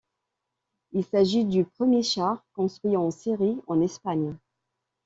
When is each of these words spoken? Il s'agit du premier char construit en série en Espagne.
Il 0.93 1.05
s'agit 1.05 1.45
du 1.45 1.63
premier 1.63 2.01
char 2.01 2.43
construit 2.55 2.97
en 2.97 3.11
série 3.11 3.59
en 3.67 3.81
Espagne. 3.81 4.35